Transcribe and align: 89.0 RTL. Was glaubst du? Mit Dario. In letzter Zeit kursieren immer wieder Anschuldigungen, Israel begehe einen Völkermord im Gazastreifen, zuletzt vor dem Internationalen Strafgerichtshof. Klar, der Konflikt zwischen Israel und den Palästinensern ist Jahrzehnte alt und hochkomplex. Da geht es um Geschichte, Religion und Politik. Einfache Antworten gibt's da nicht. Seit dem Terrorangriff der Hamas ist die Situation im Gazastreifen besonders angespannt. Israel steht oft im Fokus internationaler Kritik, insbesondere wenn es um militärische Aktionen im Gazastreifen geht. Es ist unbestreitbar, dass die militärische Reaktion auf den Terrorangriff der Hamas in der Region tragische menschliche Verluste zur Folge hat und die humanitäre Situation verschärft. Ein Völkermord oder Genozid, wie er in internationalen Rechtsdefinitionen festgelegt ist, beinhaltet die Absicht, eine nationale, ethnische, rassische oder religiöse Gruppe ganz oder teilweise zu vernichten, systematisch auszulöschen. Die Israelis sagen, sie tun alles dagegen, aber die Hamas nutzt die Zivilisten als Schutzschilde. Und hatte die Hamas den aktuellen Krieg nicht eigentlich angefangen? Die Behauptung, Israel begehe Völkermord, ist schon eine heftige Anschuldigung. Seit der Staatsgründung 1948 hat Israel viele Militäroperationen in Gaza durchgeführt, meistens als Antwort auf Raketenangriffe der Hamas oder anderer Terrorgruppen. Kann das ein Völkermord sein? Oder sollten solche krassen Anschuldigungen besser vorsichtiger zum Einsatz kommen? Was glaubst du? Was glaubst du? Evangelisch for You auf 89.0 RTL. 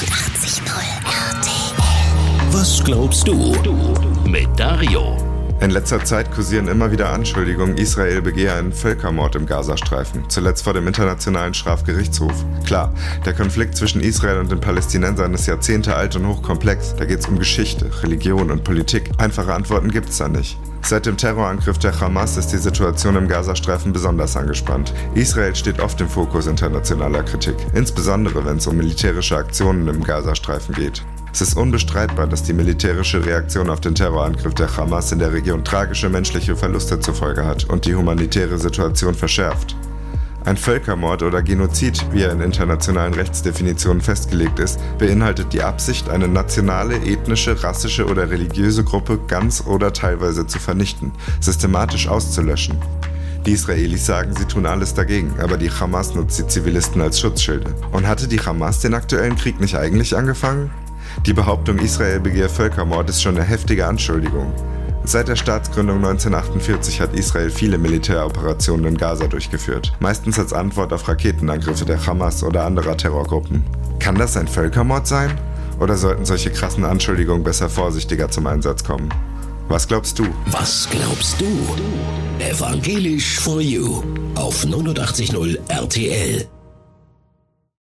89.0 0.00 0.64
RTL. 1.04 2.52
Was 2.52 2.82
glaubst 2.82 3.28
du? 3.28 3.54
Mit 4.24 4.48
Dario. 4.58 5.29
In 5.60 5.70
letzter 5.70 6.02
Zeit 6.02 6.32
kursieren 6.32 6.68
immer 6.68 6.90
wieder 6.90 7.12
Anschuldigungen, 7.12 7.76
Israel 7.76 8.22
begehe 8.22 8.54
einen 8.54 8.72
Völkermord 8.72 9.36
im 9.36 9.44
Gazastreifen, 9.44 10.24
zuletzt 10.30 10.64
vor 10.64 10.72
dem 10.72 10.86
Internationalen 10.86 11.52
Strafgerichtshof. 11.52 12.46
Klar, 12.64 12.94
der 13.26 13.34
Konflikt 13.34 13.76
zwischen 13.76 14.00
Israel 14.00 14.38
und 14.38 14.50
den 14.50 14.58
Palästinensern 14.60 15.34
ist 15.34 15.46
Jahrzehnte 15.46 15.94
alt 15.96 16.16
und 16.16 16.26
hochkomplex. 16.26 16.96
Da 16.96 17.04
geht 17.04 17.18
es 17.18 17.26
um 17.26 17.38
Geschichte, 17.38 17.90
Religion 18.02 18.50
und 18.50 18.64
Politik. 18.64 19.10
Einfache 19.18 19.52
Antworten 19.52 19.90
gibt's 19.90 20.16
da 20.16 20.28
nicht. 20.28 20.58
Seit 20.80 21.04
dem 21.04 21.18
Terrorangriff 21.18 21.76
der 21.76 22.00
Hamas 22.00 22.38
ist 22.38 22.48
die 22.48 22.56
Situation 22.56 23.16
im 23.16 23.28
Gazastreifen 23.28 23.92
besonders 23.92 24.38
angespannt. 24.38 24.94
Israel 25.14 25.54
steht 25.54 25.78
oft 25.78 26.00
im 26.00 26.08
Fokus 26.08 26.46
internationaler 26.46 27.22
Kritik, 27.22 27.56
insbesondere 27.74 28.46
wenn 28.46 28.56
es 28.56 28.66
um 28.66 28.78
militärische 28.78 29.36
Aktionen 29.36 29.88
im 29.88 30.02
Gazastreifen 30.02 30.74
geht. 30.74 31.04
Es 31.32 31.40
ist 31.40 31.56
unbestreitbar, 31.56 32.26
dass 32.26 32.42
die 32.42 32.52
militärische 32.52 33.24
Reaktion 33.24 33.70
auf 33.70 33.80
den 33.80 33.94
Terrorangriff 33.94 34.54
der 34.54 34.76
Hamas 34.76 35.12
in 35.12 35.20
der 35.20 35.32
Region 35.32 35.64
tragische 35.64 36.08
menschliche 36.08 36.56
Verluste 36.56 36.98
zur 36.98 37.14
Folge 37.14 37.44
hat 37.44 37.64
und 37.64 37.86
die 37.86 37.94
humanitäre 37.94 38.58
Situation 38.58 39.14
verschärft. 39.14 39.76
Ein 40.44 40.56
Völkermord 40.56 41.22
oder 41.22 41.42
Genozid, 41.42 42.04
wie 42.12 42.22
er 42.22 42.32
in 42.32 42.40
internationalen 42.40 43.12
Rechtsdefinitionen 43.12 44.00
festgelegt 44.00 44.58
ist, 44.58 44.80
beinhaltet 44.98 45.52
die 45.52 45.62
Absicht, 45.62 46.08
eine 46.08 46.28
nationale, 46.28 46.96
ethnische, 46.96 47.62
rassische 47.62 48.06
oder 48.06 48.30
religiöse 48.30 48.82
Gruppe 48.82 49.20
ganz 49.28 49.64
oder 49.66 49.92
teilweise 49.92 50.46
zu 50.46 50.58
vernichten, 50.58 51.12
systematisch 51.40 52.08
auszulöschen. 52.08 52.78
Die 53.46 53.52
Israelis 53.52 54.04
sagen, 54.04 54.34
sie 54.34 54.46
tun 54.46 54.66
alles 54.66 54.94
dagegen, 54.94 55.34
aber 55.40 55.56
die 55.56 55.70
Hamas 55.70 56.14
nutzt 56.14 56.38
die 56.38 56.46
Zivilisten 56.46 57.00
als 57.00 57.20
Schutzschilde. 57.20 57.74
Und 57.92 58.06
hatte 58.06 58.26
die 58.26 58.40
Hamas 58.40 58.80
den 58.80 58.94
aktuellen 58.94 59.36
Krieg 59.36 59.60
nicht 59.60 59.76
eigentlich 59.76 60.16
angefangen? 60.16 60.70
Die 61.26 61.32
Behauptung, 61.32 61.78
Israel 61.78 62.20
begehe 62.20 62.48
Völkermord, 62.48 63.10
ist 63.10 63.22
schon 63.22 63.36
eine 63.36 63.44
heftige 63.44 63.86
Anschuldigung. 63.86 64.52
Seit 65.04 65.28
der 65.28 65.36
Staatsgründung 65.36 65.96
1948 65.96 67.00
hat 67.00 67.14
Israel 67.14 67.50
viele 67.50 67.78
Militäroperationen 67.78 68.86
in 68.86 68.96
Gaza 68.96 69.26
durchgeführt, 69.26 69.92
meistens 69.98 70.38
als 70.38 70.52
Antwort 70.52 70.92
auf 70.92 71.08
Raketenangriffe 71.08 71.84
der 71.84 72.04
Hamas 72.06 72.44
oder 72.44 72.64
anderer 72.64 72.96
Terrorgruppen. 72.96 73.64
Kann 73.98 74.14
das 74.14 74.36
ein 74.36 74.46
Völkermord 74.46 75.06
sein? 75.06 75.38
Oder 75.80 75.96
sollten 75.96 76.26
solche 76.26 76.50
krassen 76.50 76.84
Anschuldigungen 76.84 77.42
besser 77.42 77.68
vorsichtiger 77.68 78.30
zum 78.30 78.46
Einsatz 78.46 78.84
kommen? 78.84 79.08
Was 79.68 79.88
glaubst 79.88 80.18
du? 80.18 80.26
Was 80.46 80.88
glaubst 80.90 81.40
du? 81.40 81.46
Evangelisch 82.38 83.40
for 83.40 83.60
You 83.60 84.02
auf 84.34 84.64
89.0 84.64 85.58
RTL. 85.68 86.59